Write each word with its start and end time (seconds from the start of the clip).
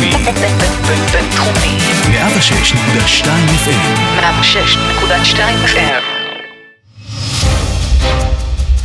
בינתחומי. 0.00 0.10
בינתחומי. 1.12 1.78
106.2 2.08 3.26
FM. 3.64 3.82
106.2 4.20 5.38
FM. 5.66 6.02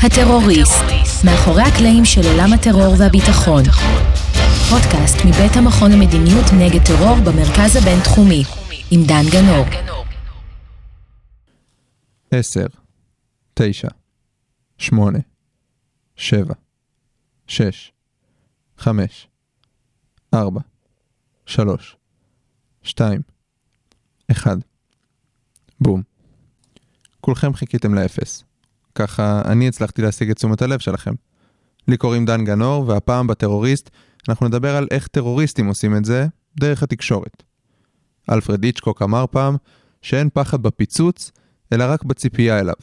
הטרוריסט, 0.03 0.83
מאחורי 1.25 1.61
הקלעים 1.61 2.05
של 2.05 2.21
עולם 2.31 2.53
הטרור 2.53 2.95
והביטחון. 2.97 3.63
פודקאסט 4.69 5.17
מבית 5.25 5.55
המכון 5.55 5.91
למדיניות 5.91 6.45
נגד 6.59 6.83
טרור 6.85 7.15
במרכז 7.15 7.75
הבינתחומי, 7.75 8.43
עם 8.91 9.03
דן 9.03 9.23
גנור. 9.31 9.65
10, 12.31 12.65
9, 13.53 13.87
8, 14.77 15.19
7, 16.15 16.53
6, 17.47 17.91
5, 18.77 19.27
4, 20.33 20.59
3, 21.49 21.95
2, 22.83 23.21
1. 24.31 24.57
בום. 25.81 26.01
כולכם 27.21 27.53
חיכיתם 27.53 27.93
לאפס. 27.93 28.43
ככה 28.95 29.41
אני 29.45 29.67
הצלחתי 29.67 30.01
להשיג 30.01 30.29
את 30.29 30.35
תשומת 30.35 30.61
הלב 30.61 30.79
שלכם. 30.79 31.13
לי 31.87 31.97
קוראים 31.97 32.25
דן 32.25 32.45
גנור, 32.45 32.87
והפעם 32.87 33.27
בטרוריסט 33.27 33.89
אנחנו 34.29 34.47
נדבר 34.47 34.75
על 34.75 34.87
איך 34.91 35.07
טרוריסטים 35.07 35.67
עושים 35.67 35.97
את 35.97 36.05
זה 36.05 36.27
דרך 36.59 36.83
התקשורת. 36.83 37.43
אלפרד 38.31 38.63
היצ'קוק 38.63 39.01
אמר 39.01 39.25
פעם 39.31 39.55
שאין 40.01 40.29
פחד 40.33 40.61
בפיצוץ, 40.61 41.31
אלא 41.73 41.85
רק 41.87 42.03
בציפייה 42.03 42.59
אליו. 42.59 42.75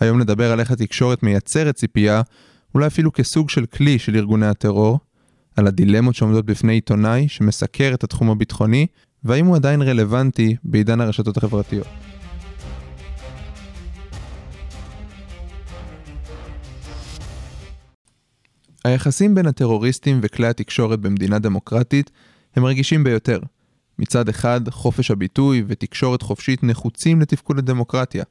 היום 0.00 0.20
נדבר 0.20 0.52
על 0.52 0.60
איך 0.60 0.70
התקשורת 0.70 1.22
מייצרת 1.22 1.74
ציפייה, 1.74 2.22
אולי 2.74 2.86
אפילו 2.86 3.12
כסוג 3.12 3.50
של 3.50 3.66
כלי 3.66 3.98
של 3.98 4.16
ארגוני 4.16 4.46
הטרור, 4.46 4.98
על 5.58 5.66
הדילמות 5.66 6.14
שעומדות 6.14 6.46
בפני 6.46 6.72
עיתונאי 6.72 7.28
שמסקר 7.28 7.90
את 7.94 8.04
התחום 8.04 8.30
הביטחוני, 8.30 8.86
והאם 9.24 9.46
הוא 9.46 9.56
עדיין 9.56 9.82
רלוונטי 9.82 10.56
בעידן 10.64 11.00
הרשתות 11.00 11.36
החברתיות. 11.36 11.86
היחסים 18.84 19.34
בין 19.34 19.46
הטרוריסטים 19.46 20.20
וכלי 20.22 20.46
התקשורת 20.46 21.00
במדינה 21.00 21.38
דמוקרטית 21.38 22.10
הם 22.56 22.64
רגישים 22.64 23.04
ביותר. 23.04 23.40
מצד 23.98 24.28
אחד, 24.28 24.60
חופש 24.70 25.10
הביטוי 25.10 25.64
ותקשורת 25.66 26.22
חופשית 26.22 26.62
נחוצים 26.62 27.20
לתפקוד 27.20 27.58
הדמוקרטיה. 27.58 28.24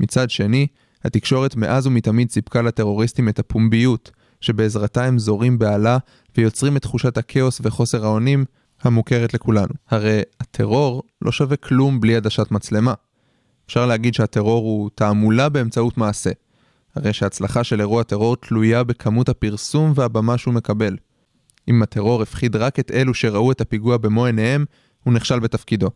מצד 0.00 0.30
שני, 0.30 0.66
התקשורת 1.04 1.56
מאז 1.56 1.86
ומתמיד 1.86 2.30
סיפקה 2.30 2.62
לטרוריסטים 2.62 3.28
את 3.28 3.38
הפומביות, 3.38 4.10
שבעזרתה 4.40 5.04
הם 5.04 5.18
זורים 5.18 5.58
בעלה 5.58 5.98
ויוצרים 6.36 6.76
את 6.76 6.82
תחושת 6.82 7.18
הכאוס 7.18 7.60
וחוסר 7.62 8.04
האונים 8.04 8.44
המוכרת 8.82 9.34
לכולנו. 9.34 9.74
הרי 9.90 10.22
הטרור 10.40 11.02
לא 11.22 11.32
שווה 11.32 11.56
כלום 11.56 12.00
בלי 12.00 12.16
עדשת 12.16 12.50
מצלמה. 12.50 12.94
אפשר 13.66 13.86
להגיד 13.86 14.14
שהטרור 14.14 14.64
הוא 14.64 14.90
תעמולה 14.94 15.48
באמצעות 15.48 15.98
מעשה. 15.98 16.30
הרי 16.94 17.12
שהצלחה 17.12 17.64
של 17.64 17.80
אירוע 17.80 18.02
טרור 18.02 18.36
תלויה 18.36 18.84
בכמות 18.84 19.28
הפרסום 19.28 19.92
והבמה 19.94 20.38
שהוא 20.38 20.54
מקבל. 20.54 20.96
אם 21.68 21.82
הטרור 21.82 22.22
הפחיד 22.22 22.56
רק 22.56 22.78
את 22.78 22.90
אלו 22.90 23.14
שראו 23.14 23.52
את 23.52 23.60
הפיגוע 23.60 23.96
במו 23.96 24.26
עיניהם, 24.26 24.64
הוא 25.04 25.14
נכשל 25.14 25.38
בתפקידו. 25.38 25.90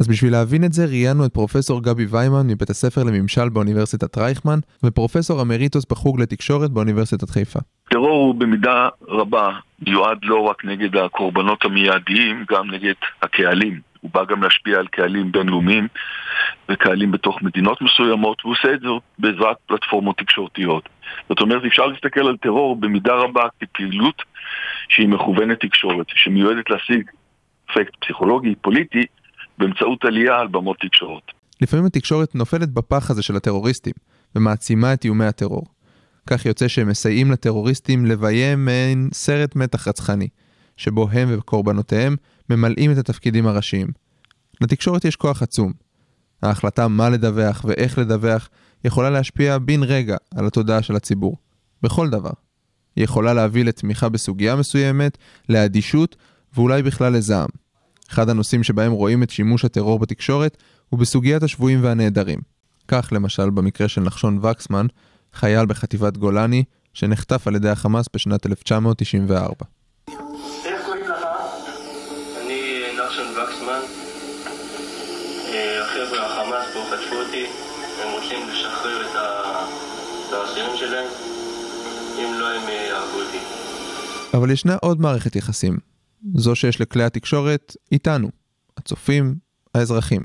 אז 0.00 0.08
בשביל 0.08 0.32
להבין 0.32 0.64
את 0.64 0.72
זה 0.72 0.84
ראיינו 0.84 1.26
את 1.26 1.32
פרופסור 1.34 1.82
גבי 1.82 2.06
ויימן 2.10 2.46
מבית 2.46 2.70
הספר 2.70 3.04
לממשל 3.04 3.48
באוניברסיטת 3.48 4.18
רייכמן 4.18 4.58
ופרופסור 4.84 5.42
אמריטוס 5.42 5.84
בחוג 5.90 6.20
לתקשורת 6.20 6.70
באוניברסיטת 6.70 7.30
חיפה. 7.30 7.58
טרור 7.90 8.10
הוא 8.26 8.34
במידה 8.34 8.88
רבה 9.08 9.50
מיועד 9.86 10.18
לא 10.22 10.40
רק 10.40 10.64
נגד 10.64 10.96
הקורבנות 10.96 11.64
המיידיים, 11.64 12.44
גם 12.50 12.70
נגד 12.70 12.94
הקהלים. 13.22 13.80
הוא 14.00 14.10
בא 14.14 14.24
גם 14.24 14.42
להשפיע 14.42 14.78
על 14.78 14.86
קהלים 14.86 15.32
בינלאומיים 15.32 15.88
וקהלים 16.68 17.10
בתוך 17.10 17.42
מדינות 17.42 17.82
מסוימות, 17.82 18.38
והוא 18.44 18.54
עושה 18.54 18.74
את 18.74 18.80
זה 18.80 18.88
בעזרת 19.18 19.56
פלטפורמות 19.66 20.16
תקשורתיות. 20.18 20.88
זאת 21.28 21.40
אומרת, 21.40 21.64
אפשר 21.64 21.86
להסתכל 21.86 22.26
על 22.28 22.36
טרור 22.36 22.76
במידה 22.76 23.14
רבה 23.14 23.44
כפעילות 23.60 24.22
שהיא 24.88 25.08
מכוונת 25.08 25.60
תקשורת, 25.60 26.06
שמיועדת 26.14 26.70
להשיג 26.70 27.10
אפקט 27.70 27.96
פסיכולוגי, 28.00 28.54
פוליטי, 28.54 29.06
באמצעות 29.60 30.04
עלייה 30.04 30.36
על 30.36 30.48
במות 30.48 30.76
תקשורת. 30.80 31.22
לפעמים 31.60 31.86
התקשורת 31.86 32.34
נופלת 32.34 32.68
בפח 32.68 33.10
הזה 33.10 33.22
של 33.22 33.36
הטרוריסטים, 33.36 33.92
ומעצימה 34.34 34.92
את 34.92 35.04
איומי 35.04 35.24
הטרור. 35.24 35.64
כך 36.26 36.46
יוצא 36.46 36.68
שהם 36.68 36.88
מסייעים 36.88 37.30
לטרוריסטים 37.30 38.06
לביים 38.06 38.64
מעין 38.64 39.08
סרט 39.12 39.56
מתח 39.56 39.88
רצחני, 39.88 40.28
שבו 40.76 41.08
הם 41.12 41.28
וקורבנותיהם 41.38 42.16
ממלאים 42.50 42.92
את 42.92 42.98
התפקידים 42.98 43.46
הראשיים. 43.46 43.88
לתקשורת 44.60 45.04
יש 45.04 45.16
כוח 45.16 45.42
עצום. 45.42 45.72
ההחלטה 46.42 46.88
מה 46.88 47.08
לדווח 47.08 47.64
ואיך 47.68 47.98
לדווח 47.98 48.48
יכולה 48.84 49.10
להשפיע 49.10 49.58
בן 49.58 49.82
רגע 49.82 50.16
על 50.36 50.46
התודעה 50.46 50.82
של 50.82 50.96
הציבור. 50.96 51.36
בכל 51.82 52.10
דבר. 52.10 52.30
היא 52.96 53.04
יכולה 53.04 53.34
להביא 53.34 53.64
לתמיכה 53.64 54.08
בסוגיה 54.08 54.56
מסוימת, 54.56 55.18
לאדישות, 55.48 56.16
ואולי 56.54 56.82
בכלל 56.82 57.12
לזעם. 57.12 57.48
אחד 58.10 58.28
הנושאים 58.28 58.62
שבהם 58.62 58.92
רואים 58.92 59.22
את 59.22 59.30
שימוש 59.30 59.64
הטרור 59.64 59.98
בתקשורת 59.98 60.56
הוא 60.88 61.00
בסוגיית 61.00 61.42
השבויים 61.42 61.84
והנעדרים. 61.84 62.38
כך 62.88 63.08
למשל 63.12 63.50
במקרה 63.50 63.88
של 63.88 64.00
נחשון 64.00 64.38
וקסמן, 64.42 64.86
חייל 65.34 65.66
בחטיבת 65.66 66.16
גולני, 66.16 66.64
שנחטף 66.94 67.46
על 67.46 67.54
ידי 67.56 67.68
החמאס 67.68 68.06
בשנת 68.14 68.46
1994. 68.46 69.54
איך 70.64 70.84
קוראים 70.84 71.04
לך? 71.04 71.24
אני 72.44 72.82
נחשון 72.98 73.26
וקסמן. 73.26 73.80
אה, 75.48 75.82
החבר'ה 75.82 76.26
החמאס 76.26 76.66
פה 76.74 76.80
חטפו 76.90 77.16
אותי, 77.16 77.46
הם 78.02 78.08
רוצים 78.12 78.48
לשחרר 78.48 79.06
את 79.06 80.32
האסירים 80.32 80.76
שלהם, 80.76 81.08
אם 82.18 82.40
לא 82.40 82.46
הם 82.46 82.68
אה, 82.68 82.72
יהרגו 82.72 83.20
אותי. 83.26 83.38
אבל 84.34 84.50
ישנה 84.50 84.76
עוד 84.80 85.00
מערכת 85.00 85.36
יחסים, 85.36 85.89
זו 86.34 86.54
שיש 86.54 86.80
לכלי 86.80 87.04
התקשורת 87.04 87.76
איתנו, 87.92 88.30
הצופים, 88.76 89.34
האזרחים. 89.74 90.22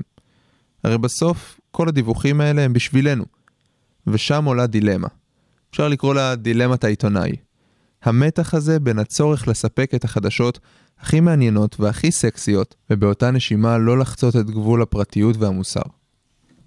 הרי 0.84 0.98
בסוף 0.98 1.60
כל 1.70 1.88
הדיווחים 1.88 2.40
האלה 2.40 2.62
הם 2.62 2.72
בשבילנו, 2.72 3.24
ושם 4.06 4.44
עולה 4.44 4.66
דילמה. 4.66 5.08
אפשר 5.70 5.88
לקרוא 5.88 6.14
לה 6.14 6.34
דילמת 6.34 6.84
העיתונאי. 6.84 7.32
המתח 8.02 8.54
הזה 8.54 8.80
בין 8.80 8.98
הצורך 8.98 9.48
לספק 9.48 9.90
את 9.94 10.04
החדשות 10.04 10.58
הכי 11.00 11.20
מעניינות 11.20 11.80
והכי 11.80 12.12
סקסיות, 12.12 12.74
ובאותה 12.90 13.30
נשימה 13.30 13.78
לא 13.78 13.98
לחצות 13.98 14.36
את 14.36 14.50
גבול 14.50 14.82
הפרטיות 14.82 15.36
והמוסר. 15.36 15.82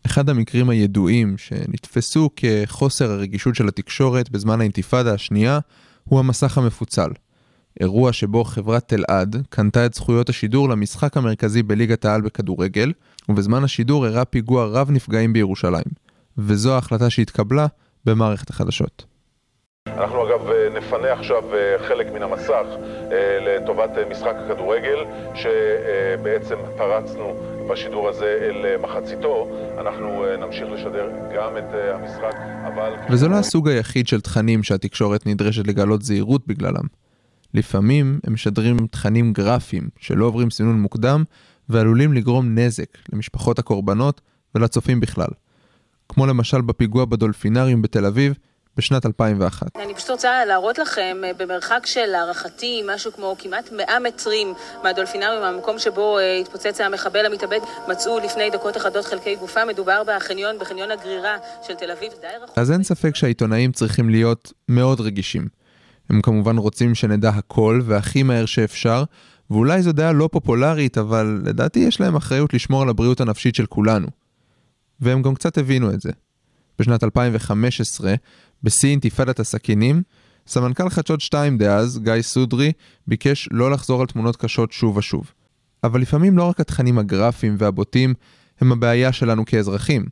אחד 0.06 0.30
המקרים 0.30 0.70
הידועים 0.70 1.38
שנתפסו 1.38 2.30
כחוסר 2.36 3.12
הרגישות 3.12 3.56
של 3.56 3.68
התקשורת 3.68 4.30
בזמן 4.30 4.60
האינתיפאדה 4.60 5.14
השנייה, 5.14 5.60
הוא 6.04 6.20
המסך 6.20 6.58
המפוצל. 6.58 7.10
אירוע 7.80 8.14
שבו 8.14 8.44
חברת 8.44 8.88
תלעד 8.88 9.36
קנתה 9.50 9.86
את 9.86 9.94
זכויות 9.94 10.30
השידור 10.30 10.70
למשחק 10.70 11.18
המרכזי 11.18 11.64
בליגת 11.64 12.06
העל 12.06 12.22
בכדורגל, 12.22 12.92
ובזמן 13.30 13.64
השידור 13.64 14.06
אירע 14.06 14.26
פיגוע 14.26 14.66
רב 14.66 14.92
נפגעים 14.92 15.34
בירושלים. 15.34 16.10
וזו 16.38 16.74
ההחלטה 16.74 17.10
שהתקבלה 17.10 17.68
במערכת 18.06 18.50
החדשות. 18.50 19.06
אנחנו 19.88 20.28
אגב 20.28 20.42
נפנה 20.78 21.14
עכשיו 21.14 21.44
חלק 21.88 22.08
מן 22.14 22.24
המסך 22.24 22.66
לטובת 23.42 23.90
משחק 24.12 24.36
הכדורגל 24.46 24.98
שבעצם 25.36 26.56
פרצנו 26.78 27.34
בשידור 27.70 28.10
הזה 28.10 28.38
אל 28.42 28.78
מחציתו, 28.78 29.48
אנחנו 29.78 30.26
נמשיך 30.40 30.68
לשדר 30.72 31.10
גם 31.36 31.58
את 31.58 31.74
המשחק, 31.94 32.36
אבל... 32.68 32.94
וזה 33.12 33.28
לא 33.28 33.36
הסוג 33.36 33.70
היחיד 33.70 34.08
של 34.08 34.22
תכנים 34.22 34.64
שהתקשורת 34.64 35.26
נדרשת 35.26 35.68
לגלות 35.68 36.02
זהירות 36.02 36.48
בגללם. 36.48 36.84
לפעמים 37.54 38.20
הם 38.24 38.34
משדרים 38.34 38.88
תכנים 38.88 39.34
גרפיים 39.34 39.90
שלא 40.00 40.26
עוברים 40.26 40.50
סינון 40.50 40.82
מוקדם 40.82 41.24
ועלולים 41.70 42.14
לגרום 42.14 42.60
נזק 42.60 42.98
למשפחות 43.14 43.60
הקורבנות 43.60 44.22
ולצופים 44.56 45.00
בכלל. 45.00 45.30
כמו 46.10 46.26
למשל 46.26 46.62
בפיגוע 46.62 47.06
בדולפינריום 47.06 47.82
בתל 47.82 48.06
אביב 48.06 48.34
בשנת 48.78 49.06
2001. 49.06 49.68
אני 49.76 49.96
פשוט 49.96 50.10
רוצה 50.10 50.46
להראות 50.46 50.78
לכם 50.78 51.18
אה, 51.24 51.32
במרחק 51.34 51.86
של 51.86 52.06
להערכתי 52.06 52.84
משהו 52.88 53.12
כמו 53.12 53.36
כמעט 53.40 53.72
100 53.72 54.00
מטרים 54.00 54.54
מהדולפינריום, 54.84 55.44
המקום 55.44 55.80
שבו 55.80 56.18
אה, 56.18 56.38
התפוצץ 56.38 56.82
המחבל 56.82 57.26
המתאבד, 57.26 57.60
מצאו 57.88 58.20
לפני 58.20 58.50
דקות 58.50 58.78
אחדות 58.78 59.06
חלקי 59.06 59.36
גופה, 59.36 59.66
מדובר 59.66 60.04
בחניון, 60.08 60.60
בחניון 60.60 60.92
הגרירה 60.92 61.38
של 61.68 61.74
תל 61.74 61.92
אביב, 61.92 62.12
די 62.22 62.28
רחוק. 62.44 62.58
אז 62.58 62.72
אין 62.72 62.84
ספק 62.84 63.16
שהעיתונאים 63.16 63.72
צריכים 63.72 64.10
להיות 64.10 64.54
מאוד 64.70 65.02
רגישים. 65.02 65.48
הם 66.10 66.22
כמובן 66.22 66.58
רוצים 66.58 66.96
שנדע 66.96 67.30
הכל 67.30 67.82
והכי 67.86 68.24
מהר 68.24 68.46
שאפשר, 68.46 69.04
ואולי 69.50 69.82
זו 69.82 69.92
דעה 69.92 70.12
לא 70.12 70.30
פופולרית, 70.32 70.98
אבל 70.98 71.42
לדעתי 71.46 71.80
יש 71.80 72.02
להם 72.02 72.16
אחריות 72.16 72.54
לשמור 72.54 72.82
על 72.82 72.90
הבריאות 72.90 73.22
הנפשית 73.22 73.56
של 73.56 73.66
כולנו. 73.66 74.08
והם 75.02 75.22
גם 75.22 75.36
קצת 75.36 75.58
הבינו 75.58 75.94
את 75.94 76.02
זה. 76.02 76.12
בשנת 76.80 77.04
2015, 77.04 78.14
בשיא 78.64 78.90
אינתיפאדת 78.90 79.40
הסכינים, 79.40 80.02
סמנכ"ל 80.48 80.90
חדשות 80.90 81.22
2 81.22 81.58
דאז, 81.58 82.00
גיא 82.04 82.22
סודרי, 82.22 82.72
ביקש 83.08 83.50
לא 83.52 83.72
לחזור 83.72 84.02
על 84.02 84.08
תמונות 84.08 84.36
קשות 84.36 84.72
שוב 84.72 84.98
ושוב. 84.98 85.32
אבל 85.84 86.02
לפעמים 86.02 86.38
לא 86.38 86.44
רק 86.44 86.60
התכנים 86.60 86.98
הגרפיים 86.98 87.56
והבוטים 87.60 88.14
הם 88.62 88.72
הבעיה 88.72 89.12
שלנו 89.12 89.46
כאזרחים, 89.46 90.06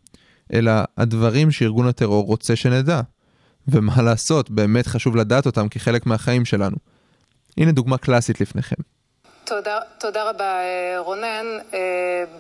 אלא 0.54 0.72
הדברים 0.98 1.52
שארגון 1.52 1.88
הטרור 1.88 2.26
רוצה 2.26 2.56
שנדע. 2.56 3.02
ומה 3.68 4.02
לעשות, 4.02 4.50
באמת 4.50 4.88
חשוב 4.88 5.16
לדעת 5.16 5.46
אותם 5.46 5.70
כחלק 5.70 6.06
מהחיים 6.06 6.46
שלנו. 6.46 6.78
הנה 7.58 7.72
דוגמה 7.72 7.98
קלאסית 7.98 8.42
לפניכם. 8.42 8.76
תודה, 9.48 9.80
תודה 10.00 10.30
רבה 10.30 10.44
אה, 10.44 11.00
רונן. 11.00 11.46
אה, 11.74 11.80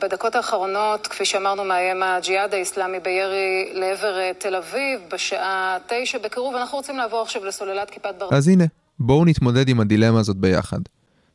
בדקות 0.01 0.35
האחרונות, 0.35 1.07
כפי 1.07 1.25
שאמרנו, 1.25 1.63
מאיים 1.63 2.03
הג'יהאד 2.03 2.53
האיסלאמי 2.53 3.00
בירי 3.00 3.69
לעבר 3.74 4.18
אה, 4.18 4.31
תל 4.38 4.56
אביב 4.56 5.00
בשעה 5.13 5.77
תשע 5.88 6.18
בקירוב. 6.18 6.56
אנחנו 6.56 6.77
רוצים 6.77 6.97
לעבור 6.97 7.21
עכשיו 7.21 7.45
לסוללת 7.45 7.89
כיפת 7.89 8.13
ברזל. 8.18 8.35
אז 8.35 8.47
הנה, 8.47 8.63
בואו 9.00 9.25
נתמודד 9.25 9.69
עם 9.69 9.79
הדילמה 9.79 10.19
הזאת 10.19 10.38
ביחד. 10.38 10.79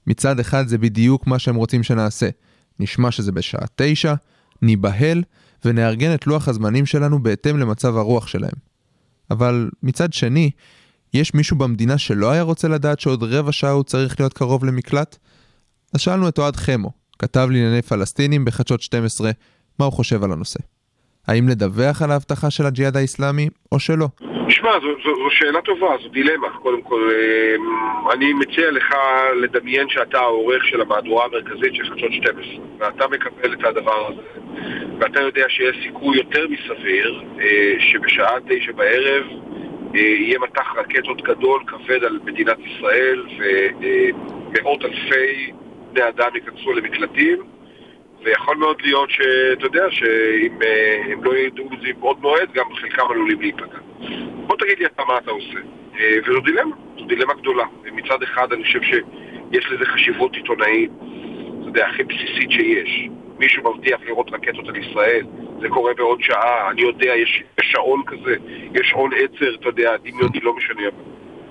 מצד 0.06 0.40
אחד 0.40 0.68
זה 0.68 0.78
בדיוק 0.78 1.26
מה 1.26 1.38
שהם 1.38 1.54
רוצים 1.54 1.82
שנעשה. 1.82 2.28
נשמע 2.80 3.10
שזה 3.10 3.32
בשעה 3.32 3.66
תשע, 3.76 4.14
ניבהל, 4.62 5.22
ונארגן 5.64 6.14
את 6.14 6.26
לוח 6.26 6.48
הזמנים 6.48 6.86
שלנו 6.86 7.22
בהתאם 7.22 7.58
למצב 7.58 7.96
הרוח 7.96 8.26
שלהם. 8.26 8.71
אבל 9.30 9.70
מצד 9.82 10.12
שני, 10.12 10.50
יש 11.14 11.34
מישהו 11.34 11.58
במדינה 11.58 11.98
שלא 11.98 12.30
היה 12.30 12.42
רוצה 12.42 12.68
לדעת 12.68 13.00
שעוד 13.00 13.22
רבע 13.22 13.52
שעה 13.52 13.70
הוא 13.70 13.84
צריך 13.84 14.20
להיות 14.20 14.32
קרוב 14.32 14.64
למקלט? 14.64 15.16
אז 15.92 16.00
שאלנו 16.00 16.28
את 16.28 16.38
אוהד 16.38 16.56
חמו, 16.56 16.92
כתב 17.18 17.48
לענייני 17.50 17.82
פלסטינים 17.82 18.44
בחדשות 18.44 18.82
12, 18.82 19.30
מה 19.78 19.84
הוא 19.84 19.92
חושב 19.92 20.24
על 20.24 20.32
הנושא. 20.32 20.60
האם 21.28 21.48
לדווח 21.48 22.02
על 22.02 22.10
ההבטחה 22.10 22.50
של 22.50 22.66
הג'יהאד 22.66 22.96
האיסלאמי, 22.96 23.48
או 23.72 23.80
שלא? 23.80 24.06
שמע, 24.48 24.72
זו, 24.72 24.88
זו, 25.04 25.14
זו 25.14 25.30
שאלה 25.30 25.60
טובה, 25.60 25.96
זו 26.02 26.08
דילמה. 26.08 26.48
קודם 26.62 26.82
כל, 26.82 27.10
אה, 27.12 27.54
אני 28.12 28.32
מציע 28.32 28.70
לך 28.70 28.94
לדמיין 29.42 29.88
שאתה 29.88 30.18
העורך 30.18 30.64
של 30.64 30.80
המהדורה 30.80 31.24
המרכזית 31.24 31.74
של 31.74 31.84
חדשות 31.84 32.12
12, 32.12 32.64
ואתה 32.78 33.08
מקבל 33.08 33.52
את 33.52 33.64
הדבר 33.64 34.08
הזה, 34.08 34.22
ואתה 34.98 35.20
יודע 35.20 35.44
שיש 35.48 35.76
סיכוי 35.82 36.16
יותר 36.16 36.46
מסביר 36.48 37.22
אה, 37.40 37.74
שבשעה 37.78 38.36
תשע 38.48 38.72
בערב 38.72 39.24
אה, 39.94 40.00
יהיה 40.00 40.38
מטח 40.38 40.66
רקטות 40.76 41.22
גדול, 41.22 41.62
כבד 41.66 42.04
על 42.04 42.18
מדינת 42.24 42.58
ישראל, 42.58 43.26
ומאות 44.52 44.84
אלפי 44.84 45.52
בני 45.92 46.08
אדם 46.08 46.30
ייכנסו 46.34 46.72
למקלטים. 46.72 47.51
ויכול 48.24 48.56
מאוד 48.56 48.76
להיות 48.82 49.10
שאתה 49.10 49.66
יודע 49.66 49.90
שאם 49.90 50.58
הם 51.12 51.24
לא 51.24 51.36
ידעו 51.36 51.66
את 51.74 51.80
זה 51.82 51.88
מבעוד 51.88 52.20
מועד, 52.20 52.52
גם 52.54 52.74
חלקם 52.74 53.06
עלולים 53.10 53.40
להיפגע. 53.40 53.78
בוא 54.46 54.56
תגיד 54.56 54.78
לי 54.78 54.86
אתה 54.86 55.02
מה 55.08 55.18
אתה 55.18 55.30
עושה. 55.30 55.58
וזו 56.26 56.40
דילמה, 56.40 56.76
זו 56.98 57.04
דילמה 57.04 57.34
גדולה. 57.34 57.64
מצד 57.92 58.22
אחד 58.22 58.52
אני 58.52 58.64
חושב 58.64 58.82
שיש 58.82 59.66
לזה 59.70 59.84
חשיבות 59.84 60.34
עיתונאית, 60.34 60.90
אתה 61.60 61.68
יודע, 61.68 61.86
הכי 61.86 62.02
בסיסית 62.02 62.50
שיש. 62.50 63.08
מישהו 63.38 63.74
מבטיח 63.74 64.00
לראות 64.06 64.32
רקטות 64.32 64.68
על 64.68 64.76
ישראל, 64.76 65.26
זה 65.60 65.68
קורה 65.68 65.94
בעוד 65.94 66.22
שעה, 66.22 66.70
אני 66.70 66.82
יודע, 66.82 67.14
יש 67.14 67.42
שעון 67.62 68.02
כזה, 68.06 68.36
יש 68.74 68.90
שעון 68.90 69.10
עצר, 69.16 69.54
אתה 69.54 69.68
יודע, 69.68 69.96
דמיוני, 69.96 70.40
לא 70.42 70.54
משנה. 70.56 70.82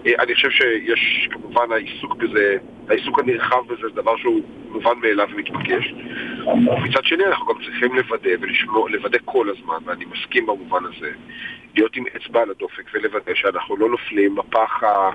אני 0.05 0.35
חושב 0.35 0.49
שיש 0.49 1.29
כמובן 1.31 1.71
העיסוק 1.71 2.15
בזה, 2.15 2.57
העיסוק 2.91 3.19
הנרחב 3.19 3.63
בזה 3.69 3.81
זה 3.81 4.01
דבר 4.01 4.17
שהוא 4.17 4.41
מובן 4.71 4.97
מאליו 5.01 5.27
ומתבקש. 5.33 5.85
מצד 6.89 7.03
שני 7.03 7.23
אנחנו 7.25 7.45
גם 7.45 7.55
צריכים 7.65 7.95
לוודא 7.95 8.29
ולוודא 8.85 9.17
כל 9.25 9.47
הזמן, 9.49 9.77
ואני 9.85 10.05
מסכים 10.05 10.45
במובן 10.45 10.83
הזה, 10.85 11.11
להיות 11.75 11.95
עם 11.95 12.03
אצבע 12.07 12.41
על 12.41 12.49
הדופק 12.49 12.83
ולוודא 12.93 13.31
שאנחנו 13.35 13.77
לא 13.77 13.89
נופלים 13.89 14.35
בפח 14.35 14.83
ה... 14.83 15.09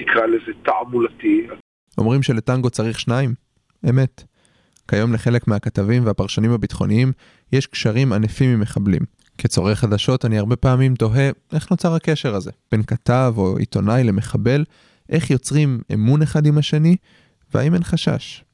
נקרא 0.00 0.26
לזה 0.26 0.52
תעמולתי. 0.62 1.46
אומרים 1.98 2.22
שלטנגו 2.22 2.70
צריך 2.70 3.00
שניים? 3.00 3.30
אמת. 3.90 4.22
כיום 4.90 5.12
לחלק 5.12 5.48
מהכתבים 5.48 6.06
והפרשנים 6.06 6.50
הביטחוניים 6.50 7.12
יש 7.52 7.66
קשרים 7.66 8.12
ענפים 8.12 8.50
עם 8.50 8.60
מחבלים. 8.60 9.02
כצורך 9.38 9.78
חדשות 9.78 10.24
אני 10.24 10.38
הרבה 10.38 10.56
פעמים 10.56 10.94
תוהה 10.94 11.30
איך 11.52 11.70
נוצר 11.70 11.94
הקשר 11.94 12.34
הזה 12.34 12.50
בין 12.72 12.82
כתב 12.82 13.34
או 13.36 13.56
עיתונאי 13.56 14.04
למחבל, 14.04 14.64
איך 15.08 15.30
יוצרים 15.30 15.80
אמון 15.94 16.22
אחד 16.22 16.46
עם 16.46 16.58
השני, 16.58 16.96
והאם 17.54 17.74
אין 17.74 17.82
חשש. 17.82 18.44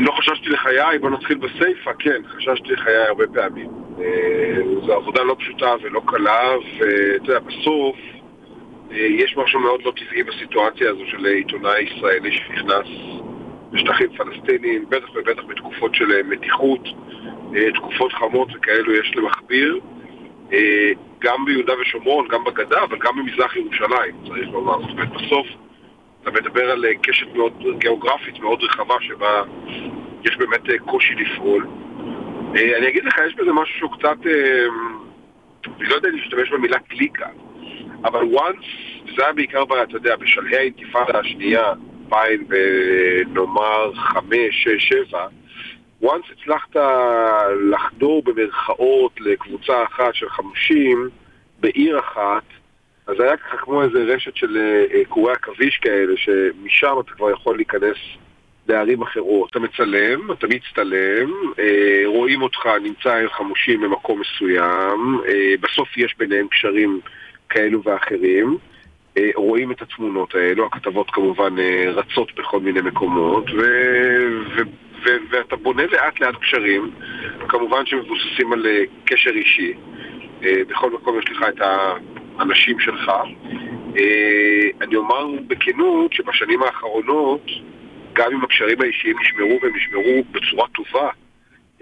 לא 0.00 0.12
חששתי 0.12 0.48
לחיי, 0.48 0.98
בוא 0.98 1.10
נתחיל 1.10 1.38
בסיפה, 1.38 1.90
כן, 1.98 2.22
חששתי 2.28 2.72
לחיי 2.72 2.96
הרבה 2.96 3.24
פעמים. 3.34 3.70
אה, 4.00 4.58
זו 4.86 4.92
עבודה 4.92 5.22
לא 5.22 5.36
פשוטה 5.38 5.74
ולא 5.82 6.00
קלה, 6.06 6.54
ואתה 6.78 7.32
יודע, 7.32 7.38
בסוף 7.38 7.96
אה, 8.92 8.96
יש 8.96 9.36
משהו 9.36 9.60
מאוד 9.60 9.80
לא 9.84 9.92
טבעי 9.96 10.22
בסיטואציה 10.22 10.90
הזו 10.90 11.02
של 11.10 11.26
עיתונאי 11.26 11.82
ישראלי 11.82 12.32
שנכנס 12.32 12.88
לשטחים 13.72 14.08
פלסטיניים, 14.16 14.84
בטח 14.88 15.14
ובטח 15.14 15.42
בתקופות 15.48 15.94
של 15.94 16.22
מתיחות, 16.22 16.88
אה, 17.56 17.72
תקופות 17.74 18.12
חמות 18.12 18.48
וכאלו 18.54 18.92
יש 18.92 19.12
למכביר. 19.16 19.80
גם 21.18 21.44
ביהודה 21.44 21.72
ושומרון, 21.80 22.28
גם 22.28 22.44
בגדה, 22.44 22.82
אבל 22.82 22.98
גם 22.98 23.12
במזרח 23.16 23.56
ירושלים, 23.56 24.14
צריך 24.28 24.48
לומר. 24.48 24.80
זאת 24.80 24.90
אומרת, 24.90 25.08
בסוף 25.08 25.46
אתה 26.22 26.30
מדבר 26.30 26.70
על 26.70 26.84
קשת 27.02 27.26
מאוד 27.34 27.52
גיאוגרפית 27.78 28.38
מאוד 28.40 28.62
רחבה 28.62 28.94
שבה 29.00 29.42
יש 30.24 30.36
באמת 30.36 30.60
קושי 30.86 31.14
לפעול. 31.14 31.66
אני 32.54 32.88
אגיד 32.88 33.04
לך, 33.04 33.14
יש 33.26 33.34
בזה 33.34 33.52
משהו 33.52 33.78
שהוא 33.78 33.90
קצת, 33.92 34.16
אני 35.66 35.88
לא 35.88 35.94
יודע 35.94 36.08
אם 36.08 36.16
להשתמש 36.16 36.50
במילה 36.50 36.78
קליקה, 36.78 37.26
אבל 38.04 38.22
once, 38.22 38.66
וזה 39.04 39.22
היה 39.24 39.32
בעיקר, 39.32 39.62
אתה 39.82 39.96
יודע, 39.96 40.16
בשלהי 40.16 40.56
האינתיפאדה 40.56 41.18
השנייה, 41.18 41.72
2000 42.06 42.46
ונאמר 42.48 43.94
5, 43.94 44.28
6, 44.50 44.88
7, 44.88 45.26
once 46.02 46.32
הצלחת 46.32 46.76
לחדור 47.70 48.22
במרכאות 48.22 49.20
לקבוצה 49.20 49.84
אחת 49.84 50.14
של 50.14 50.28
50 50.28 51.08
בעיר 51.60 51.98
אחת, 51.98 52.42
אז 53.06 53.20
היה 53.20 53.36
ככה 53.36 53.56
כמו 53.56 53.82
איזה 53.82 53.98
רשת 53.98 54.36
של 54.36 54.58
קורי 55.08 55.32
עכביש 55.32 55.76
כאלה, 55.76 56.12
שמשם 56.16 56.94
אתה 57.00 57.12
כבר 57.12 57.30
יכול 57.30 57.56
להיכנס 57.56 57.96
לערים 58.68 59.02
אחרות. 59.02 59.50
אתה 59.50 59.58
מצלם, 59.58 60.32
אתה 60.32 60.46
מצטלם, 60.46 61.30
רואים 62.06 62.42
אותך 62.42 62.66
נמצא 62.82 63.14
עם 63.14 63.28
חמושים 63.28 63.80
במקום 63.80 64.20
מסוים, 64.20 65.20
בסוף 65.60 65.96
יש 65.96 66.14
ביניהם 66.18 66.48
קשרים 66.48 67.00
כאלו 67.48 67.82
ואחרים. 67.84 68.56
רואים 69.34 69.72
את 69.72 69.82
התמונות 69.82 70.34
האלו, 70.34 70.66
הכתבות 70.66 71.10
כמובן 71.10 71.54
רצות 71.86 72.34
בכל 72.34 72.60
מיני 72.60 72.80
מקומות, 72.80 73.50
ו... 73.50 73.60
ו... 74.56 74.62
ו... 75.04 75.08
ואתה 75.30 75.56
בונה 75.56 75.82
לאט 75.86 76.20
לאט 76.20 76.34
קשרים, 76.36 76.90
כמובן 77.48 77.86
שמבוססים 77.86 78.52
על 78.52 78.66
קשר 79.04 79.30
אישי. 79.30 79.74
בכל 80.40 80.90
מקום 80.90 81.18
יש 81.18 81.24
לך 81.30 81.44
את 81.48 81.60
האנשים 82.38 82.80
שלך. 82.80 83.10
אני 84.82 84.96
אומר 84.96 85.26
בכנות 85.46 86.12
שבשנים 86.12 86.62
האחרונות, 86.62 87.46
גם 88.12 88.32
אם 88.32 88.44
הקשרים 88.44 88.80
האישיים 88.80 89.16
נשמרו 89.20 89.58
והם 89.62 89.72
נשמרו 89.76 90.24
בצורה 90.32 90.68
טובה 90.68 91.08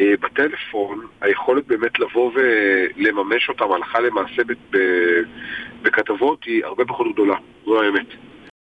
בטלפון, 0.00 1.07
היכולת 1.21 1.66
באמת 1.66 1.99
לבוא 1.99 2.33
ולממש 2.35 3.49
אותם 3.49 3.73
הלכה 3.73 4.00
למעשה 4.00 4.42
בכתבות 5.83 6.45
היא 6.45 6.64
הרבה 6.64 6.85
פחות 6.85 7.07
גדולה, 7.12 7.37
זו 7.64 7.83
האמת. 7.83 8.07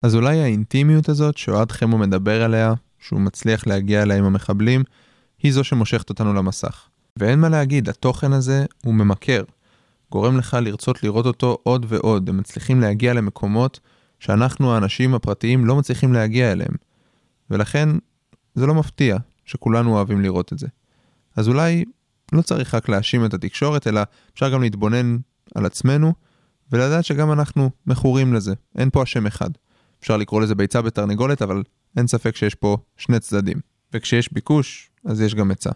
אז 0.04 0.16
אולי 0.16 0.42
האינטימיות 0.42 1.08
הזאת 1.08 1.36
שאוהד 1.36 1.72
חמו 1.72 1.98
מדבר 1.98 2.42
עליה, 2.42 2.72
שהוא 3.00 3.20
מצליח 3.20 3.66
להגיע 3.66 4.02
אליה 4.02 4.16
עם 4.16 4.24
המחבלים, 4.24 4.82
היא 5.42 5.52
זו 5.52 5.64
שמושכת 5.64 6.10
אותנו 6.10 6.34
למסך. 6.34 6.88
ואין 7.18 7.40
מה 7.40 7.48
להגיד, 7.48 7.88
התוכן 7.88 8.32
הזה 8.32 8.64
הוא 8.84 8.94
ממכר. 8.94 9.42
גורם 10.10 10.38
לך 10.38 10.56
לרצות 10.60 11.02
לראות 11.02 11.26
אותו 11.26 11.58
עוד 11.62 11.86
ועוד, 11.88 12.28
הם 12.28 12.36
מצליחים 12.36 12.80
להגיע 12.80 13.14
למקומות 13.14 13.80
שאנחנו 14.20 14.74
האנשים 14.74 15.14
הפרטיים 15.14 15.66
לא 15.66 15.76
מצליחים 15.76 16.12
להגיע 16.12 16.52
אליהם. 16.52 16.74
ולכן 17.50 17.88
זה 18.54 18.66
לא 18.66 18.74
מפתיע 18.74 19.16
שכולנו 19.44 19.94
אוהבים 19.94 20.20
לראות 20.20 20.52
את 20.52 20.58
זה. 20.58 20.66
אז 21.36 21.48
אולי 21.48 21.84
לא 22.32 22.42
צריך 22.42 22.74
רק 22.74 22.88
להאשים 22.88 23.24
את 23.24 23.34
התקשורת, 23.34 23.86
אלא 23.86 24.00
אפשר 24.34 24.52
גם 24.52 24.62
להתבונן 24.62 25.16
על 25.54 25.66
עצמנו 25.66 26.12
ולדעת 26.72 27.04
שגם 27.04 27.32
אנחנו 27.32 27.70
מכורים 27.86 28.34
לזה, 28.34 28.54
אין 28.78 28.90
פה 28.90 29.02
אשם 29.02 29.26
אחד. 29.26 29.50
אפשר 30.00 30.16
לקרוא 30.16 30.40
לזה 30.40 30.54
ביצה 30.54 30.82
בתרנגולת, 30.82 31.42
אבל 31.42 31.62
אין 31.96 32.06
ספק 32.06 32.36
שיש 32.36 32.54
פה 32.54 32.76
שני 32.96 33.20
צדדים. 33.20 33.56
וכשיש 33.92 34.32
ביקוש, 34.32 34.90
אז 35.04 35.20
יש 35.20 35.34
גם 35.34 35.50
היצע. 35.50 35.70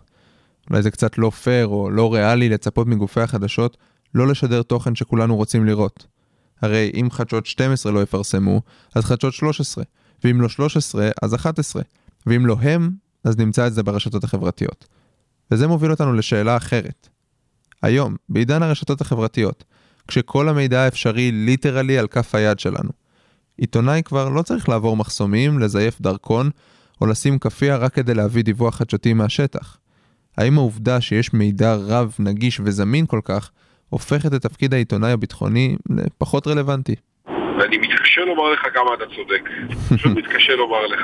אולי 0.70 0.82
זה 0.82 0.90
קצת 0.90 1.18
לא 1.18 1.30
פייר 1.30 1.66
או 1.66 1.90
לא 1.90 2.14
ריאלי 2.14 2.48
לצפות 2.48 2.86
מגופי 2.86 3.20
החדשות 3.20 3.76
לא 4.14 4.28
לשדר 4.28 4.62
תוכן 4.62 4.94
שכולנו 4.94 5.36
רוצים 5.36 5.66
לראות. 5.66 6.06
הרי 6.62 6.90
אם 7.00 7.10
חדשות 7.10 7.46
12 7.46 7.92
לא 7.92 8.02
יפרסמו, 8.02 8.62
אז 8.94 9.04
חדשות 9.04 9.34
13, 9.34 9.84
ואם 10.24 10.40
לא 10.40 10.48
13, 10.48 11.10
אז 11.22 11.34
11, 11.34 11.82
ואם 12.26 12.46
לא 12.46 12.56
הם, 12.60 12.90
אז 13.24 13.38
נמצא 13.38 13.66
את 13.66 13.74
זה 13.74 13.82
ברשתות 13.82 14.24
החברתיות. 14.24 14.86
וזה 15.50 15.66
מוביל 15.66 15.90
אותנו 15.90 16.12
לשאלה 16.12 16.56
אחרת. 16.56 17.08
היום, 17.82 18.16
בעידן 18.28 18.62
הרשתות 18.62 19.00
החברתיות, 19.00 19.64
כשכל 20.08 20.48
המידע 20.48 20.80
האפשרי 20.80 21.32
ליטרלי 21.32 21.98
על 21.98 22.06
כף 22.08 22.34
היד 22.34 22.58
שלנו, 22.58 22.90
עיתונאי 23.56 24.02
כבר 24.04 24.28
לא 24.28 24.42
צריך 24.42 24.68
לעבור 24.68 24.96
מחסומים, 24.96 25.58
לזייף 25.58 26.00
דרכון, 26.00 26.50
או 27.00 27.06
לשים 27.06 27.38
כאפיה 27.38 27.76
רק 27.76 27.94
כדי 27.94 28.14
להביא 28.14 28.44
דיווח 28.44 28.76
חדשותי 28.76 29.12
מהשטח. 29.12 29.78
האם 30.36 30.58
העובדה 30.58 31.00
שיש 31.00 31.32
מידע 31.32 31.74
רב, 31.74 32.14
נגיש 32.18 32.60
וזמין 32.64 33.06
כל 33.06 33.20
כך, 33.24 33.50
הופכת 33.90 34.34
את 34.34 34.42
תפקיד 34.42 34.74
העיתונאי 34.74 35.12
הביטחוני 35.12 35.76
לפחות 35.90 36.46
רלוונטי? 36.46 36.94
ואני 37.58 37.78
מתקשה 37.78 38.24
לומר 38.24 38.50
לך 38.52 38.66
כמה 38.74 38.94
אתה 38.94 39.04
צודק. 39.16 39.48
פשוט 39.94 40.12
מתקשה 40.16 40.56
לומר 40.56 40.86
לך. 40.86 41.00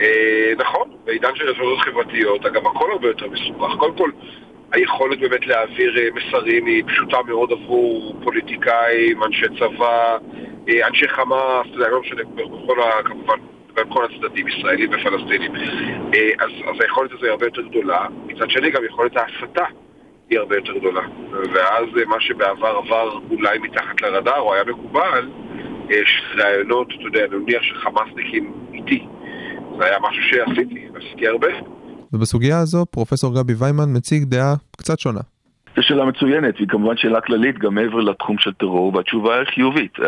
אה, 0.00 0.52
נכון, 0.58 0.88
בעידן 1.04 1.28
של 1.34 1.50
רשתות 1.50 1.78
חברתיות, 1.78 2.46
אגב, 2.46 2.66
הכל 2.66 2.92
הרבה 2.92 3.08
יותר 3.08 3.26
מסובך. 3.30 3.74
קודם 3.78 3.96
כל, 3.96 4.10
היכולת 4.72 5.20
באמת 5.20 5.46
להעביר 5.46 5.98
אה, 5.98 6.08
מסרים 6.14 6.66
היא 6.66 6.84
פשוטה 6.86 7.16
מאוד 7.26 7.52
עבור 7.52 8.16
פוליטיקאים, 8.24 9.22
אנשי 9.22 9.46
צבא, 9.58 10.16
אה, 10.68 10.88
אנשי 10.88 11.08
חמאס, 11.08 11.66
זה 11.78 11.88
לא 11.88 12.00
משנה, 12.00 12.22
בכל 12.34 12.80
ה... 12.80 13.02
כמובן, 13.04 13.36
בכל 13.74 14.04
הצדדים, 14.04 14.48
ישראלים 14.48 14.90
ופלסטינים. 14.92 15.52
אז, 16.38 16.50
אז 16.68 16.80
היכולת 16.80 17.12
הזו 17.12 17.24
היא 17.24 17.30
הרבה 17.30 17.46
יותר 17.46 17.62
גדולה. 17.62 18.06
מצד 18.26 18.50
שני, 18.50 18.70
גם 18.70 18.84
יכולת 18.84 19.16
ההסתה 19.16 19.64
היא 20.30 20.38
הרבה 20.38 20.56
יותר 20.56 20.72
גדולה. 20.78 21.00
ואז 21.54 21.84
אה, 21.98 22.04
מה 22.06 22.16
שבעבר 22.20 22.80
עבר 22.84 23.18
אולי 23.30 23.58
מתחת 23.58 24.00
לרדאר, 24.00 24.40
או 24.40 24.54
היה 24.54 24.64
מקובל, 24.64 25.28
יש 25.88 26.22
רעיונות, 26.38 26.88
אתה 26.88 27.02
יודע, 27.02 27.36
נניח 27.36 27.62
של 27.62 27.74
חמאסניקים 27.74 28.54
איתי. 28.72 29.06
זה 29.78 29.84
היה 29.84 29.98
משהו 30.00 30.22
שעשיתי, 30.22 30.88
עשיתי 30.94 31.28
הרבה. 31.28 31.48
ובסוגיה 32.12 32.58
הזו 32.58 32.86
פרופסור 32.90 33.34
גבי 33.34 33.52
ויימן 33.58 33.96
מציג 33.96 34.24
דעה 34.24 34.54
קצת 34.76 34.98
שונה. 34.98 35.20
זו 35.76 35.82
שאלה 35.82 36.04
מצוינת, 36.04 36.54
והיא 36.56 36.68
כמובן 36.68 36.96
שאלה 36.96 37.20
כללית 37.20 37.58
גם 37.58 37.74
מעבר 37.74 38.00
לתחום 38.00 38.38
של 38.38 38.52
טרור, 38.52 38.94
והתשובה 38.94 39.38
היא 39.38 39.44
חיובית. 39.44 39.98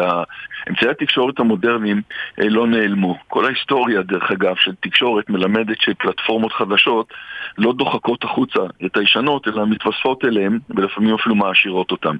אמצעי 0.69 0.91
התקשורת 0.91 1.41
המודרניים 1.41 2.03
אה, 2.41 2.49
לא 2.49 2.67
נעלמו. 2.67 3.19
כל 3.29 3.45
ההיסטוריה, 3.45 4.03
דרך 4.03 4.31
אגב, 4.31 4.57
של 4.57 4.73
תקשורת 4.81 5.31
מלמדת 5.31 5.81
שפלטפורמות 5.81 6.53
חדשות 6.53 7.13
לא 7.59 7.73
דוחקות 7.73 8.25
החוצה 8.25 8.61
את 8.87 8.97
הישנות, 8.97 9.49
אלא 9.49 9.67
מתווספות 9.67 10.25
אליהן, 10.25 10.59
ולפעמים 10.71 11.15
אפילו 11.15 11.35
מעשירות 11.35 11.91
אותן. 11.91 12.17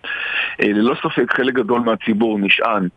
אה, 0.63 0.69
ללא 0.69 0.95
ספק, 0.95 1.35
חלק 1.37 1.55
גדול 1.55 1.81
מהציבור 1.81 2.39
נשען 2.39 2.89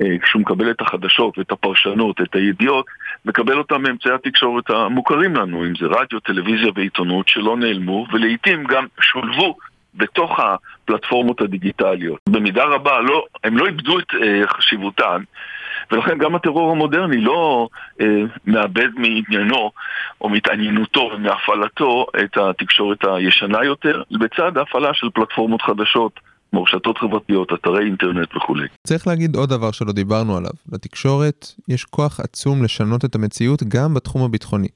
אה, 0.00 0.18
כשהוא 0.22 0.40
מקבל 0.40 0.70
את 0.70 0.80
החדשות 0.80 1.38
ואת 1.38 1.52
הפרשנות, 1.52 2.20
את 2.20 2.34
הידיעות, 2.34 2.86
מקבל 3.24 3.58
אותם 3.58 3.82
מאמצעי 3.82 4.12
התקשורת 4.12 4.70
המוכרים 4.70 5.34
לנו, 5.36 5.64
אם 5.64 5.72
זה 5.80 5.86
רדיו, 5.86 6.20
טלוויזיה 6.20 6.70
ועיתונות, 6.74 7.28
שלא 7.28 7.56
נעלמו, 7.56 8.06
ולעיתים 8.12 8.64
גם 8.64 8.86
שולבו 9.00 9.56
בתוך 9.96 10.40
הפלטפורמות 10.40 11.40
הדיגיטליות. 11.40 12.20
במידה 12.28 12.64
רבה 12.64 13.00
לא, 13.00 13.24
הם 13.44 13.58
לא 13.58 13.66
איבדו 13.66 13.98
את 13.98 14.14
אה, 14.22 14.48
חשיבותן, 14.48 15.22
ולכן 15.90 16.18
גם 16.18 16.34
הטרור 16.34 16.70
המודרני 16.70 17.20
לא 17.20 17.68
אה, 18.00 18.06
מאבד 18.46 18.88
מעניינו 18.96 19.70
או 20.20 20.28
מתעניינותו 20.28 21.10
ומהפעלתו 21.14 22.06
את 22.24 22.36
התקשורת 22.36 22.98
הישנה 23.04 23.64
יותר, 23.64 24.02
בצד 24.10 24.58
ההפעלה 24.58 24.94
של 24.94 25.06
פלטפורמות 25.14 25.62
חדשות. 25.62 26.20
כמו 26.50 26.62
רשתות 26.62 26.98
חברתיות, 26.98 27.52
אתרי 27.52 27.84
אינטרנט 27.84 28.36
וכולי. 28.36 28.68
צריך 28.86 29.06
להגיד 29.06 29.36
עוד 29.36 29.48
דבר 29.48 29.70
שלא 29.70 29.92
דיברנו 29.92 30.36
עליו. 30.36 30.50
לתקשורת 30.72 31.46
יש 31.68 31.84
כוח 31.84 32.20
עצום 32.20 32.64
לשנות 32.64 33.04
את 33.04 33.14
המציאות 33.14 33.62
גם 33.62 33.94
בתחום 33.94 34.22
הביטחוני. 34.22 34.68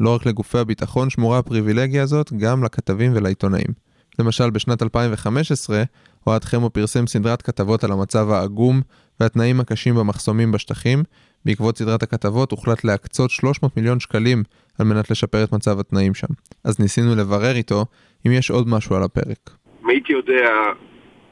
לא 0.00 0.14
רק 0.14 0.26
לגופי 0.26 0.58
הביטחון 0.58 1.10
שמורה 1.10 1.38
הפריבילגיה 1.38 2.02
הזאת, 2.02 2.32
גם 2.32 2.64
לכתבים 2.64 3.12
ולעיתונאים. 3.14 3.91
למשל, 4.18 4.50
בשנת 4.50 4.82
2015, 4.82 5.82
אוהד 6.26 6.44
חמו 6.44 6.70
פרסם 6.70 7.06
סדרת 7.06 7.42
כתבות 7.42 7.84
על 7.84 7.92
המצב 7.92 8.30
העגום 8.30 8.80
והתנאים 9.20 9.60
הקשים 9.60 9.94
במחסומים 9.94 10.52
בשטחים. 10.52 11.02
בעקבות 11.44 11.78
סדרת 11.78 12.02
הכתבות 12.02 12.50
הוחלט 12.50 12.84
להקצות 12.84 13.30
300 13.30 13.76
מיליון 13.76 14.00
שקלים 14.00 14.42
על 14.78 14.86
מנת 14.86 15.10
לשפר 15.10 15.44
את 15.44 15.52
מצב 15.52 15.80
התנאים 15.80 16.14
שם. 16.14 16.26
אז 16.64 16.80
ניסינו 16.80 17.14
לברר 17.16 17.56
איתו 17.56 17.84
אם 18.26 18.32
יש 18.32 18.50
עוד 18.50 18.68
משהו 18.68 18.96
על 18.96 19.02
הפרק. 19.02 19.50
אם 19.84 19.88
הייתי 19.88 20.12
יודע 20.12 20.48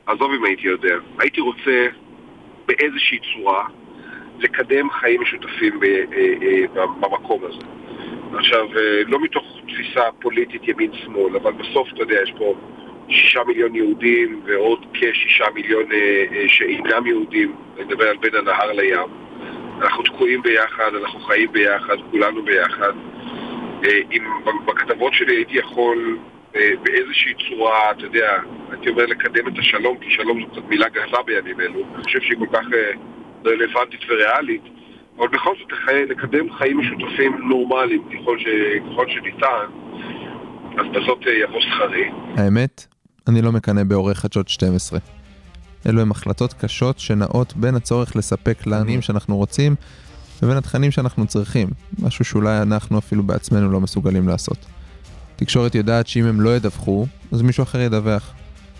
עזוב 0.06 0.30
אם 0.38 0.44
הייתי 0.44 0.66
יודע, 0.66 0.94
הייתי 1.18 1.40
רוצה 1.40 1.86
באיזושהי 2.66 3.18
צורה 3.32 3.66
לקדם 4.38 4.90
חיים 4.90 5.20
משותפים 5.22 5.80
אה, 5.82 5.88
אה, 6.76 6.86
במקום 7.00 7.40
הזה. 7.44 7.66
עכשיו, 8.34 8.66
אה, 8.76 9.02
לא 9.06 9.20
מתוך 9.20 9.44
תפיסה 9.68 10.02
פוליטית 10.20 10.68
ימין-שמאל, 10.68 11.36
אבל 11.36 11.52
בסוף, 11.52 11.88
אתה 11.92 12.02
יודע, 12.02 12.22
יש 12.22 12.32
פה 12.38 12.54
שישה 13.08 13.40
מיליון 13.46 13.74
יהודים 13.74 14.40
ועוד 14.44 14.86
כשישה 14.94 15.44
מיליון 15.54 15.84
שאינם 16.46 17.06
יהודים, 17.06 17.54
אני 17.76 17.84
מדבר 17.84 18.08
על 18.08 18.16
בין 18.16 18.34
הנהר 18.34 18.72
לים. 18.72 18.98
אנחנו 19.82 20.02
תקועים 20.02 20.42
ביחד, 20.42 20.94
אנחנו 21.02 21.20
חיים 21.20 21.52
ביחד, 21.52 21.96
כולנו 22.10 22.42
ביחד. 22.42 22.92
אם 24.12 24.24
בכתבות 24.66 25.14
שלי 25.14 25.36
הייתי 25.36 25.58
יכול 25.58 26.18
באיזושהי 26.82 27.32
צורה, 27.48 27.90
אתה 27.90 28.04
יודע, 28.04 28.38
הייתי 28.70 28.88
אומר 28.88 29.06
לקדם 29.06 29.48
את 29.48 29.58
השלום, 29.58 29.98
כי 29.98 30.10
שלום 30.10 30.40
זו 30.40 30.46
קצת 30.46 30.68
מילה 30.68 30.88
גסה 30.88 31.22
בימים 31.26 31.60
אלו. 31.60 31.84
אני 31.94 32.04
חושב 32.04 32.20
שהיא 32.20 32.38
כל 32.38 32.46
כך 32.52 32.66
אה, 32.72 32.92
רלוונטית 33.46 34.00
וריאלית. 34.08 34.62
אבל 35.18 35.28
בכל 35.28 35.54
זאת 35.58 35.68
לקדם 36.10 36.52
חיים 36.58 36.78
משותפים 36.78 37.48
נורמליים 37.48 38.02
ככל, 38.04 38.38
ש... 38.38 38.44
ככל 38.92 39.06
שניתן, 39.08 39.66
אז 40.78 40.86
בזאת 40.90 41.18
יבוא 41.42 41.60
שכרי. 41.60 42.10
האמת, 42.36 42.86
אני 43.28 43.42
לא 43.42 43.52
מקנא 43.52 43.82
בעורך 43.84 44.18
חדשות 44.18 44.48
12. 44.48 44.98
אלו 45.86 46.00
הן 46.00 46.10
החלטות 46.10 46.52
קשות 46.52 46.98
שנעות 46.98 47.56
בין 47.56 47.74
הצורך 47.74 48.16
לספק 48.16 48.66
לעניים 48.66 49.02
שאנחנו 49.02 49.36
רוצים 49.36 49.74
לבין 50.42 50.56
התכנים 50.56 50.90
שאנחנו 50.90 51.26
צריכים, 51.26 51.68
משהו 52.02 52.24
שאולי 52.24 52.62
אנחנו 52.62 52.98
אפילו 52.98 53.22
בעצמנו 53.22 53.72
לא 53.72 53.80
מסוגלים 53.80 54.28
לעשות. 54.28 54.66
תקשורת 55.36 55.74
יודעת 55.74 56.06
שאם 56.06 56.24
הם 56.24 56.40
לא 56.40 56.56
ידווחו, 56.56 57.06
אז 57.32 57.42
מישהו 57.42 57.62
אחר 57.62 57.80
ידווח. 57.80 58.32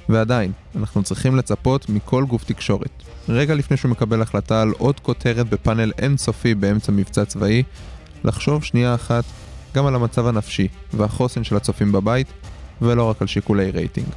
ועדיין, 0.09 0.53
אנחנו 0.77 1.03
צריכים 1.03 1.37
לצפות 1.37 1.89
מכל 1.89 2.25
גוף 2.25 2.45
תקשורת. 2.45 3.03
רגע 3.31 3.55
לפני 3.55 3.77
שהוא 3.77 3.91
מקבל 3.91 4.23
החלטה 4.23 4.63
על 4.63 4.73
עוד 4.79 5.01
כותרת 5.01 5.49
בפאנל 5.49 5.93
אינסופי 5.99 6.55
באמצע 6.55 6.93
מבצע 6.93 7.25
צבאי, 7.25 7.63
לחשוב 8.25 8.65
שנייה 8.65 8.95
אחת 8.95 9.25
גם 9.75 9.87
על 9.87 9.95
המצב 9.95 10.27
הנפשי 10.27 10.69
והחוסן 10.93 11.45
של 11.45 11.57
הצופים 11.57 11.93
בבית, 11.93 12.27
ולא 12.83 13.11
רק 13.11 13.23
על 13.23 13.27
שיקולי 13.27 13.71
רייטינג. 13.71 14.09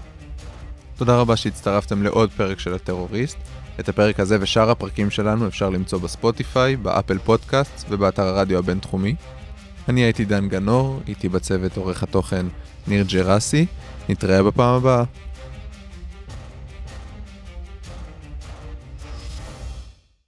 תודה 0.98 1.18
רבה 1.18 1.36
שהצטרפתם 1.36 2.04
לעוד 2.04 2.32
פרק 2.32 2.60
של 2.60 2.74
הטרוריסט. 2.74 3.38
את 3.80 3.90
הפרק 3.90 4.20
הזה 4.20 4.38
ושאר 4.42 4.70
הפרקים 4.70 5.10
שלנו 5.10 5.48
אפשר 5.48 5.70
למצוא 5.70 6.00
בספוטיפיי, 6.00 6.76
באפל 6.76 7.18
פודקאסט 7.18 7.86
ובאתר 7.90 8.24
הרדיו 8.28 8.60
הבינתחומי. 8.60 9.16
אני 9.90 10.02
הייתי 10.02 10.26
דן 10.26 10.48
גנור, 10.50 11.02
איתי 11.08 11.30
בצוות 11.30 11.78
עורך 11.78 12.04
התוכן 12.04 12.46
ניר 12.88 13.06
ג'רסי, 13.08 13.66
נתראה 14.10 14.44
בפעם 14.44 14.76
הבאה. 14.76 15.04